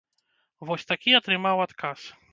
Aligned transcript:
Вось 0.69 0.87
такі 0.93 1.15
атрымаў 1.21 1.57
адказ. 1.67 2.13